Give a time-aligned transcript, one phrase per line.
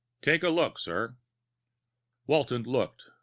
[0.23, 1.15] Take a look, sir."
[2.25, 3.05] Walton looked.